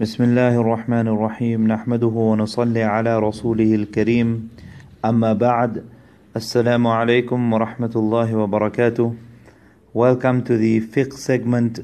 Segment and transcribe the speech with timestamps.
[0.00, 4.48] بسم الله الرحمن الرحيم نحمده ونصلي على رسوله الكريم
[5.04, 5.84] أما بعد
[6.36, 9.14] السلام عليكم ورحمة الله وبركاته
[9.94, 11.80] Welcome to the fiqh segment.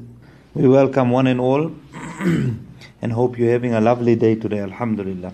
[0.53, 1.71] We welcome one and all
[3.01, 4.59] and hope you're having a lovely day today.
[4.59, 5.31] Alhamdulillah.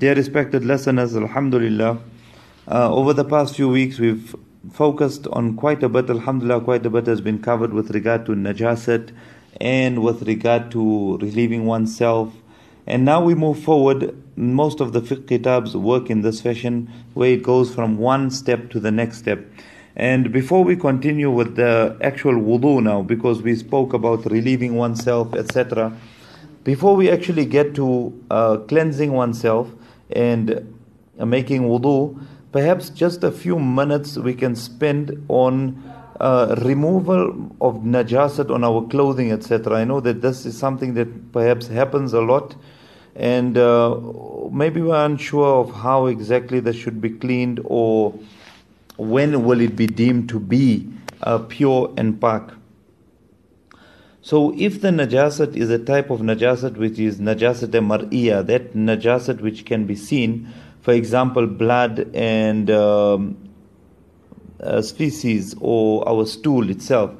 [0.00, 1.98] Dear respected listeners, Alhamdulillah.
[2.66, 4.34] Uh, over the past few weeks, we've
[4.72, 6.10] focused on quite a bit.
[6.10, 9.12] Alhamdulillah, quite a bit has been covered with regard to najasat
[9.59, 12.33] and with regard to relieving oneself.
[12.85, 14.15] And now we move forward.
[14.35, 18.69] Most of the fiqh kitabs work in this fashion where it goes from one step
[18.71, 19.45] to the next step.
[19.95, 25.33] And before we continue with the actual wudu now, because we spoke about relieving oneself,
[25.33, 25.91] etc.,
[26.63, 29.69] before we actually get to uh, cleansing oneself
[30.11, 30.75] and
[31.17, 35.81] uh, making wudu, perhaps just a few minutes we can spend on
[36.19, 37.29] uh, removal
[37.61, 39.77] of najasat on our clothing, etc.
[39.77, 42.55] I know that this is something that perhaps happens a lot,
[43.15, 43.99] and uh,
[44.51, 48.17] maybe we're unsure of how exactly that should be cleaned or
[48.97, 50.87] when will it be deemed to be
[51.21, 52.51] uh, pure and pak.
[54.21, 59.39] So, if the najasat is a type of najasat which is najasat mar'iyah, that najasat
[59.39, 63.46] which can be seen, for example, blood and um,
[64.61, 67.11] uh, species or our stool itself,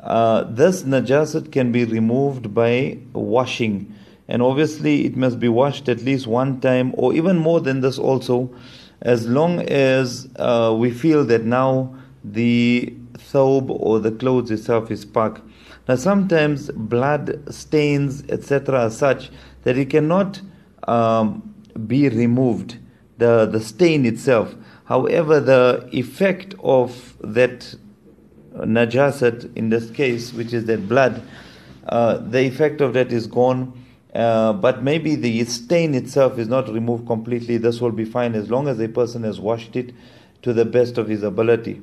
[0.00, 3.92] uh, this najasat can be removed by washing.
[4.28, 7.98] And obviously, it must be washed at least one time, or even more than this,
[7.98, 8.54] also,
[9.02, 15.04] as long as uh, we feel that now the thobe or the clothes itself is
[15.04, 15.40] pak.
[15.88, 19.30] Now, sometimes blood stains, etc., are such
[19.62, 20.40] that it cannot
[20.88, 21.54] um,
[21.86, 22.78] be removed,
[23.18, 24.54] the, the stain itself.
[24.86, 27.74] However, the effect of that
[28.54, 31.22] najasat in this case, which is that blood,
[31.88, 33.82] uh, the effect of that is gone.
[34.14, 37.58] Uh, but maybe the stain itself is not removed completely.
[37.58, 39.92] This will be fine as long as a person has washed it
[40.42, 41.82] to the best of his ability.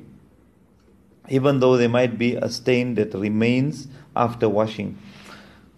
[1.28, 3.86] Even though there might be a stain that remains
[4.16, 4.98] after washing.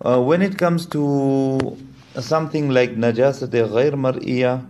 [0.01, 1.77] Uh, when it comes to
[2.21, 4.67] something like najasat ghair mar'iyah,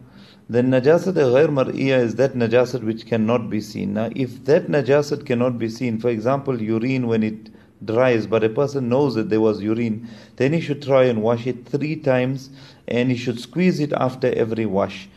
[0.48, 3.94] then najasat ghair mar'iyah is that najasat which cannot be seen.
[3.94, 7.50] Now, if that najasat cannot be seen, for example, urine when it
[7.84, 11.46] dries, but a person knows that there was urine, then he should try and wash
[11.46, 12.50] it three times,
[12.86, 15.08] and he should squeeze it after every wash.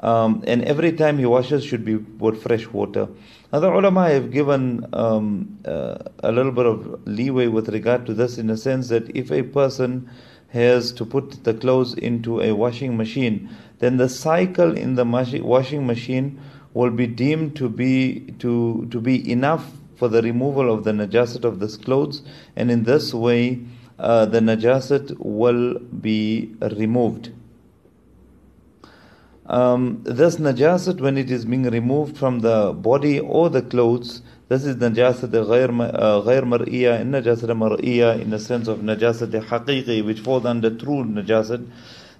[0.00, 3.08] Um, and every time he washes should be with fresh water.
[3.52, 8.36] Other ulama have given um, uh, a little bit of leeway with regard to this
[8.36, 10.10] in the sense that if a person
[10.50, 13.48] has to put the clothes into a washing machine,
[13.78, 16.40] then the cycle in the washing machine
[16.72, 21.44] will be deemed to be to to be enough for the removal of the najasat
[21.44, 22.22] of this clothes,
[22.54, 23.60] and in this way,
[23.98, 27.32] uh, the najasat will be removed.
[29.46, 34.64] Um, this najasat, when it is being removed from the body or the clothes, this
[34.64, 40.68] is najasat ghair mar'iyah and najasat in the sense of najasat haqiqi, which falls under
[40.68, 41.66] true najasat,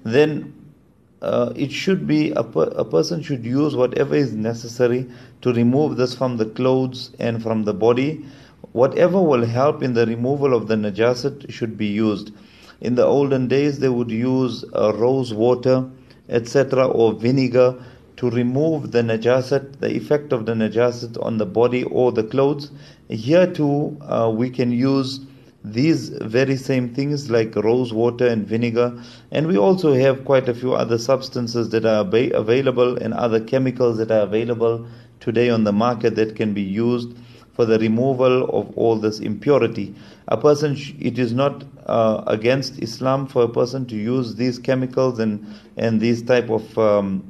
[0.05, 0.55] then
[1.23, 5.09] uh, it should be a, per, a person should use whatever is necessary
[5.43, 8.25] to remove this from the clothes and from the body.
[8.73, 12.33] Whatever will help in the removal of the najasat should be used.
[12.81, 15.89] In the olden days, they would use uh, rose water,
[16.29, 17.83] etc., or vinegar
[18.17, 22.71] to remove the najasat, the effect of the najasat on the body or the clothes.
[23.09, 25.21] Here too, uh, we can use
[25.73, 29.03] these very same things like rose water and vinegar.
[29.33, 33.99] And we also have quite a few other substances that are available and other chemicals
[33.99, 34.87] that are available
[35.19, 37.17] today on the market that can be used
[37.55, 39.95] for the removal of all this impurity.
[40.29, 45.19] A person it is not uh, against islam for a person to use these chemicals
[45.19, 45.47] and
[45.77, 47.25] and these type of um,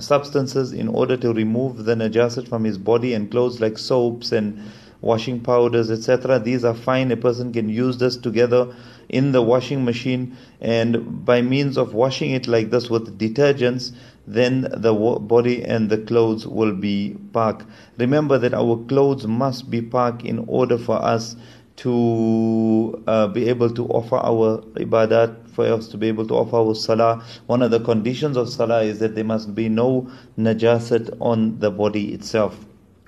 [0.00, 4.58] substances in order to remove the najasat from his body and clothes like soaps and
[5.02, 6.38] washing powders, etc.
[6.38, 7.10] These are fine.
[7.10, 8.74] A person can use this together
[9.08, 13.92] in the washing machine, and by means of washing it like this with detergents,
[14.26, 17.62] then the body and the clothes will be pak.
[17.98, 21.36] Remember that our clothes must be pak in order for us
[21.76, 26.56] to uh, be able to offer our ibadat, for us to be able to offer
[26.56, 27.22] our salah.
[27.46, 31.70] One of the conditions of salah is that there must be no najasat on the
[31.70, 32.64] body itself,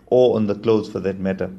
[0.07, 1.51] or on the clothes for that matter.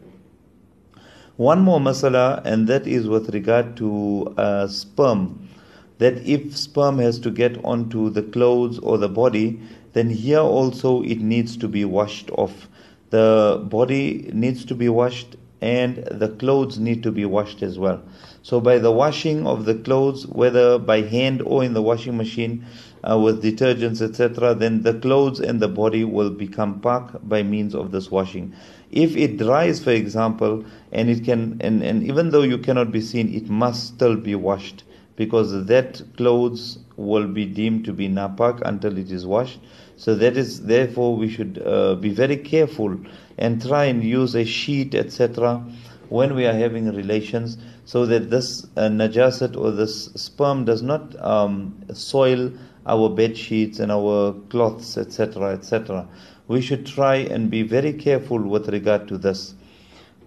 [1.37, 5.49] One more masala, and that is with regard to uh, sperm.
[5.97, 9.59] That if sperm has to get onto the clothes or the body,
[9.91, 12.69] then here also it needs to be washed off.
[13.09, 18.01] The body needs to be washed and the clothes need to be washed as well.
[18.41, 22.65] So by the washing of the clothes, whether by hand or in the washing machine
[23.03, 27.73] uh, with detergents, etc., then the clothes and the body will become pak by means
[27.73, 28.53] of this washing.
[28.95, 33.01] If it dries, for example, and it can, and, and even though you cannot be
[33.01, 34.83] seen, it must still be washed
[35.17, 39.59] because that clothes will be deemed to be napak until it is washed.
[39.97, 42.97] So that is therefore we should uh, be very careful
[43.37, 45.61] and try and use a sheet, etc.,
[46.09, 51.15] when we are having relations so that this uh, najasat or this sperm does not
[51.23, 52.51] um, soil
[52.87, 56.07] our bed sheets and our cloths, etc., etc.
[56.47, 59.55] We should try and be very careful with regard to this.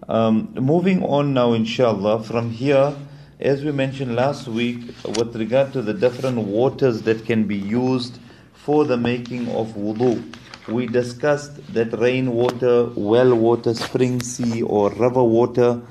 [0.09, 2.93] Um, moving on now, inshallah, from here,
[3.39, 4.79] as we mentioned last week,
[5.17, 8.19] with regard to the different waters that can be used
[8.53, 10.21] for the making of wudu,
[10.67, 15.81] we discussed that rainwater, well water, spring sea, or river water,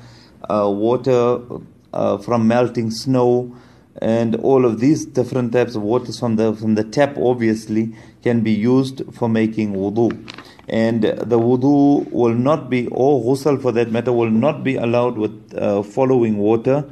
[0.51, 1.41] uh, water
[1.95, 3.57] uh, from melting snow,
[4.03, 8.41] and all of these different types of waters from the from the tap obviously can
[8.41, 10.11] be used for making wudu.
[10.69, 15.17] And the wudu will not be, or ghusl for that matter, will not be allowed
[15.17, 16.85] with uh, following water.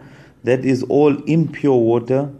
[0.44, 2.31] That is all impure water,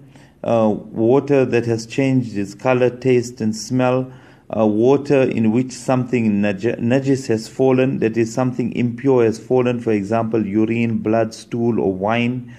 [0.44, 4.11] uh, water that has changed its color, taste, and smell.
[4.56, 9.81] Uh, water in which something naj- najis has fallen, that is something impure has fallen,
[9.81, 12.55] for example, urine, blood, stool, or wine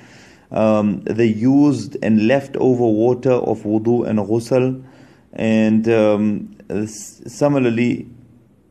[0.51, 4.83] um, the used and leftover water of wudu and ghusl,
[5.33, 6.55] and um,
[6.87, 8.07] similarly,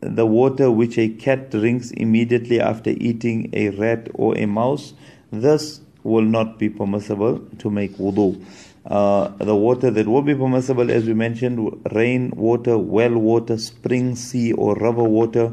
[0.01, 4.95] the water which a cat drinks immediately after eating a rat or a mouse,
[5.31, 8.41] this will not be permissible to make wudu.
[8.87, 11.59] Uh, the water that will be permissible, as we mentioned,
[11.93, 15.53] rain water, well water, spring, sea, or river water,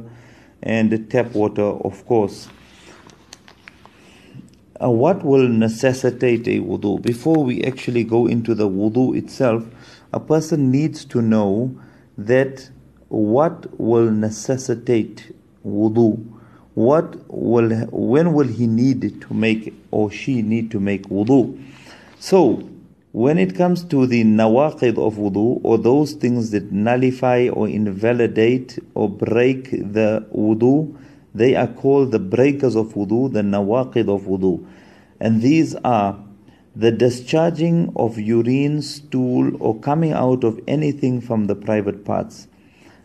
[0.62, 2.48] and tap water, of course
[4.84, 7.02] uh, what will necessitate a wudu?
[7.02, 9.64] Before we actually go into the wudu itself,
[10.14, 11.76] a person needs to know
[12.18, 12.70] that
[13.10, 16.24] what will necessitate wudu.
[16.76, 21.62] What will, when will he need to make or she need to make wudu?
[22.20, 22.68] So,
[23.12, 28.80] when it comes to the nawaqid of wudu or those things that nullify or invalidate
[28.96, 30.98] or break the wudu,
[31.36, 34.66] they are called the breakers of wudu, the nawaqid of wudu.
[35.20, 36.18] And these are
[36.76, 42.48] the discharging of urine, stool, or coming out of anything from the private parts.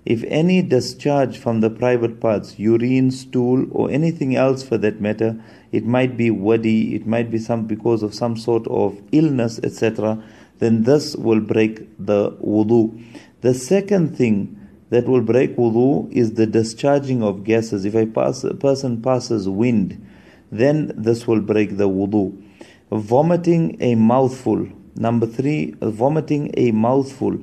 [0.07, 5.39] If any discharge from the private parts, urine, stool, or anything else for that matter,
[5.71, 10.23] it might be wadi, it might be some because of some sort of illness, etc.,
[10.61, 13.05] then this will break the wudu.
[13.43, 17.85] The second thing that will break wudu is the discharging of gases.
[17.85, 20.05] If a, pass, a person passes wind,
[20.51, 22.43] then this will break the wudu.
[22.91, 24.67] Vomiting a mouthful.
[24.97, 27.39] Number three, vomiting a mouthful.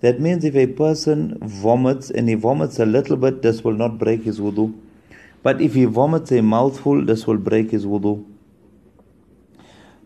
[0.00, 3.98] That means if a person vomits and he vomits a little bit, this will not
[3.98, 4.72] break his wudu.
[5.42, 8.24] But if he vomits a mouthful, this will break his wudu.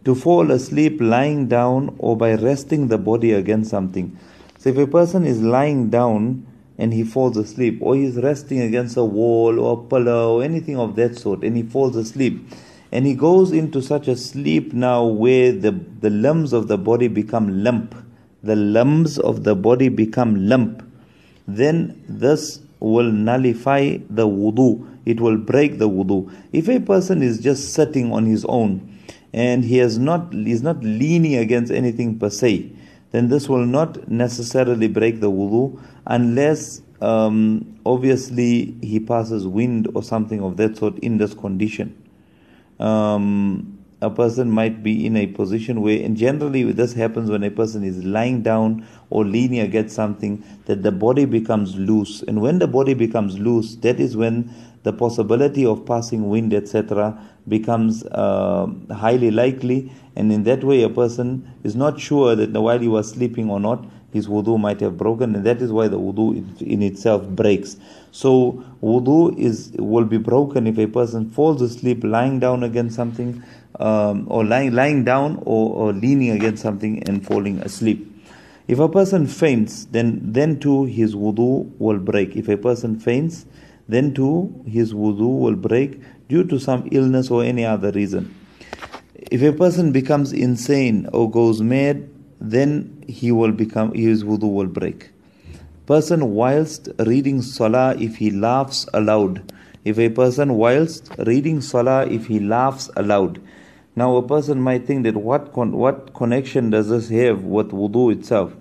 [0.05, 4.19] To fall asleep lying down or by resting the body against something.
[4.59, 6.47] So if a person is lying down
[6.79, 10.79] and he falls asleep, or he's resting against a wall or a pillow or anything
[10.79, 12.49] of that sort, and he falls asleep.
[12.91, 17.09] And he goes into such a sleep now where the, the limbs of the body
[17.09, 17.95] become limp.
[18.43, 20.83] The limbs of the body become limp.
[21.47, 24.87] Then this will nullify the wudu.
[25.05, 26.33] It will break the wudu.
[26.53, 28.99] If a person is just sitting on his own
[29.33, 32.71] and he has not is not leaning against anything per se,
[33.11, 40.03] then this will not necessarily break the wudu unless um, obviously he passes wind or
[40.03, 41.95] something of that sort in this condition.
[42.79, 47.51] Um, a person might be in a position where, and generally this happens when a
[47.51, 52.23] person is lying down or leaning against something, that the body becomes loose.
[52.23, 54.55] And when the body becomes loose, that is when
[54.85, 59.91] the possibility of passing wind, etc., becomes uh, highly likely.
[60.15, 63.59] And in that way, a person is not sure that while he was sleeping or
[63.59, 67.77] not, his wudu might have broken, and that is why the wudu in itself breaks.
[68.11, 73.43] So, wudu is will be broken if a person falls asleep lying down against something,
[73.79, 78.07] um, or lying lying down or, or leaning against something and falling asleep.
[78.67, 82.37] If a person faints, then then too his wudu will break.
[82.37, 83.47] If a person faints,
[83.89, 88.35] then too his wudu will break due to some illness or any other reason.
[89.31, 92.09] If a person becomes insane or goes mad,
[92.41, 95.11] then he will become his wudu will break.
[95.87, 99.43] Person whilst reading salah, if he laughs aloud,
[99.85, 103.41] If a person, whilst reading salah, if he laughs aloud,
[103.97, 108.13] now a person might think that what con- what connection does this have with wudu
[108.13, 108.55] itself?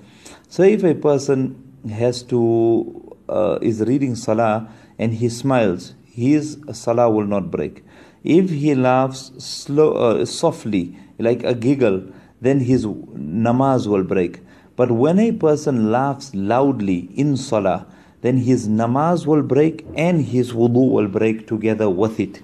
[0.48, 7.10] So if a person has to uh, is reading salah and he smiles, his salah
[7.10, 7.84] will not break.
[8.24, 12.03] If he laughs slow, uh, softly, like a giggle,
[12.41, 14.41] then his namaz will break.
[14.75, 17.88] But when a person laughs loudly in salah,
[18.22, 22.41] then his namaz will break and his wudu will break together with it.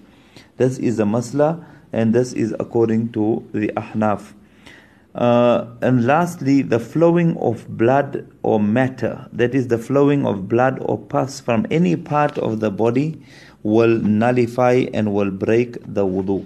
[0.58, 4.34] This is a masla and this is according to the ahnaf.
[5.16, 10.80] Uh, and lastly, the flowing of blood or matter, that is, the flowing of blood
[10.82, 13.22] or pus from any part of the body,
[13.62, 16.46] will nullify and will break the wudu.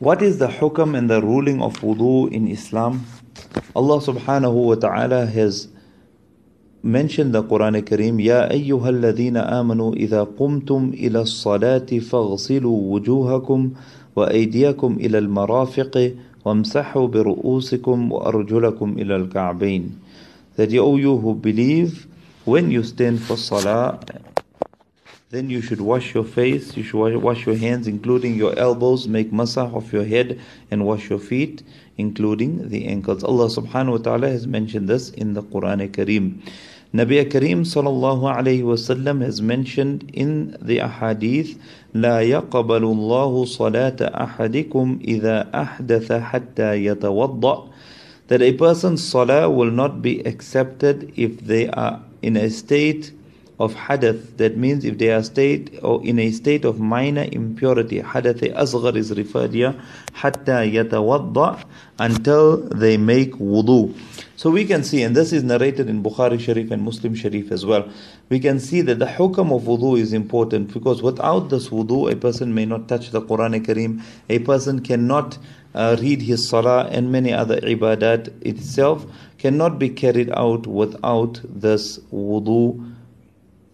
[0.00, 3.06] What is the hukam and the ruling of wudu in Islam?
[3.74, 5.68] Allah subhanahu wa ta'ala has
[6.82, 13.70] mentioned the Quran Kareem يا أيها الذين آمنوا إذا قمتم إلى الصلاة فاغسلوا وجوهكم
[14.16, 16.12] وأيديكم إلى المرافق
[16.44, 19.90] وامسحوا برؤوسكم وأرجلكم إلى الكعبين
[20.56, 22.06] that you, you who believe
[22.44, 23.98] when you stand for salah
[25.30, 29.32] then you should wash your face, you should wash your hands, including your elbows, make
[29.32, 30.38] masah of your head,
[30.70, 31.62] and wash your feet,
[31.98, 33.24] including the ankles.
[33.24, 36.40] Allah subhanahu wa ta'ala has mentioned this in the Quran Kareem.
[36.94, 41.58] Nabi Kareem sallallahu alayhi wasallam has mentioned in the ahadith
[41.94, 47.68] لا يقبل الله صلاة أحدكم إذا أحدث حتى يتوضأ
[48.28, 53.12] that a person's salah will not be accepted if they are in a state
[53.61, 54.37] of hadath.
[54.37, 58.01] That means if they are state or in a state of minor impurity.
[58.01, 59.75] Hadath asghar is referred here.
[60.13, 61.63] Hatta yatawadda
[61.99, 63.95] until they make wudu.
[64.35, 67.63] So we can see, and this is narrated in Bukhari Sharif and Muslim Sharif as
[67.63, 67.87] well.
[68.29, 72.15] We can see that the hukam of wudu is important because without this wudu, a
[72.15, 74.01] person may not touch the Quran Kareem.
[74.29, 75.37] A person cannot
[75.75, 79.05] uh, read his salah and many other ibadat itself
[79.37, 82.90] cannot be carried out without this wudu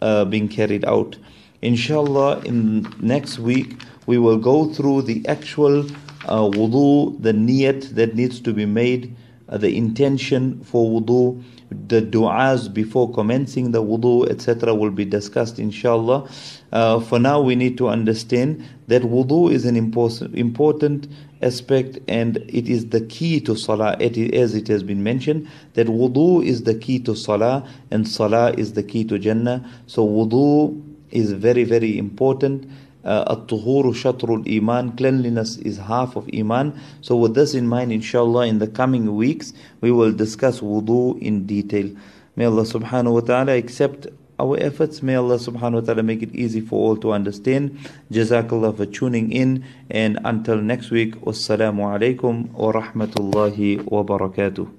[0.00, 1.16] uh, being carried out.
[1.62, 5.80] Inshallah, in next week we will go through the actual
[6.26, 9.14] uh, wudu, the niyat that needs to be made,
[9.48, 11.42] uh, the intention for wudu,
[11.88, 16.28] the du'as before commencing the wudu, etc., will be discussed inshallah.
[16.72, 21.08] Uh, for now, we need to understand that wudu is an important, important
[21.42, 26.44] aspect and it is the key to salah, as it has been mentioned, that wudu
[26.44, 29.64] is the key to salah and salah is the key to Jannah.
[29.86, 32.68] So, wudu is very, very important.
[33.04, 36.78] Uh, At-tuhuru shatrul iman, cleanliness is half of iman.
[37.00, 41.46] So with this in mind, inshallah, in the coming weeks, we will discuss wudu in
[41.46, 41.90] detail.
[42.36, 45.02] May Allah subhanahu wa ta'ala accept our efforts.
[45.02, 47.78] May Allah subhanahu wa ta'ala make it easy for all to understand.
[48.10, 49.64] Jazakallah for tuning in.
[49.90, 54.77] And until next week, wassalamu alaikum wa rahmatullahi wa barakatuh.